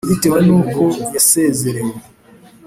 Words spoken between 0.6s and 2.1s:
ko yasezerewe